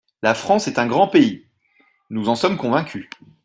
La 0.23 0.33
France 0.33 0.67
est 0.67 0.79
un 0.79 0.87
grand 0.87 1.07
pays, 1.07 1.45
nous 2.09 2.27
en 2.27 2.33
sommes 2.33 2.57
convaincus. 2.57 3.07